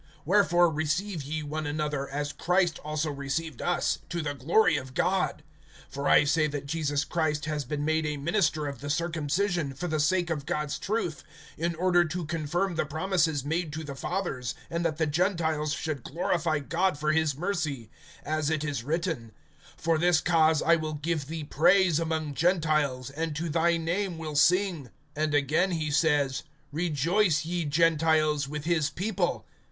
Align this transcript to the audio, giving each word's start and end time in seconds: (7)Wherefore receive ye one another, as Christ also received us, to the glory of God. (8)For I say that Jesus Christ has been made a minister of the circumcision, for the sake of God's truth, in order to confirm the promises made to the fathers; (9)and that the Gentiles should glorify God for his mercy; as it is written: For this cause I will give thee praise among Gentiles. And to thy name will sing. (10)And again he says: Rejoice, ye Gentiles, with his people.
(7)Wherefore 0.25 0.75
receive 0.75 1.21
ye 1.21 1.43
one 1.43 1.67
another, 1.67 2.09
as 2.09 2.33
Christ 2.33 2.79
also 2.83 3.11
received 3.11 3.61
us, 3.61 3.99
to 4.09 4.23
the 4.23 4.33
glory 4.33 4.75
of 4.75 4.95
God. 4.95 5.43
(8)For 5.93 6.09
I 6.09 6.23
say 6.23 6.47
that 6.47 6.65
Jesus 6.65 7.05
Christ 7.05 7.45
has 7.45 7.65
been 7.65 7.85
made 7.85 8.07
a 8.07 8.17
minister 8.17 8.65
of 8.65 8.81
the 8.81 8.89
circumcision, 8.89 9.75
for 9.75 9.87
the 9.87 9.99
sake 9.99 10.31
of 10.31 10.47
God's 10.47 10.79
truth, 10.79 11.23
in 11.55 11.75
order 11.75 12.03
to 12.03 12.25
confirm 12.25 12.73
the 12.73 12.85
promises 12.87 13.45
made 13.45 13.71
to 13.73 13.83
the 13.83 13.93
fathers; 13.93 14.55
(9)and 14.71 14.81
that 14.81 14.97
the 14.97 15.05
Gentiles 15.05 15.71
should 15.71 16.01
glorify 16.03 16.57
God 16.57 16.97
for 16.97 17.11
his 17.11 17.37
mercy; 17.37 17.91
as 18.25 18.49
it 18.49 18.63
is 18.63 18.83
written: 18.83 19.33
For 19.77 19.99
this 19.99 20.19
cause 20.19 20.63
I 20.63 20.77
will 20.77 20.93
give 20.95 21.27
thee 21.27 21.43
praise 21.43 21.99
among 21.99 22.33
Gentiles. 22.33 23.11
And 23.11 23.35
to 23.35 23.49
thy 23.49 23.77
name 23.77 24.17
will 24.17 24.35
sing. 24.35 24.89
(10)And 25.15 25.35
again 25.35 25.69
he 25.69 25.91
says: 25.91 26.41
Rejoice, 26.71 27.45
ye 27.45 27.65
Gentiles, 27.65 28.47
with 28.47 28.65
his 28.65 28.89
people. 28.89 29.45